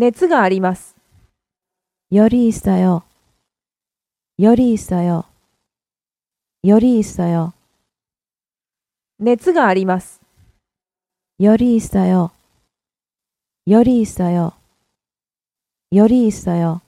[0.00, 0.94] 熱があります。
[2.12, 3.02] よりいっさよ。
[4.38, 5.26] よりいっさよ。
[6.62, 7.52] よりいっさよ。
[9.18, 10.20] 熱があります。
[11.40, 12.30] よりいっさよ。
[13.66, 14.54] よりいっさよ。
[15.90, 16.80] よりいっさよ。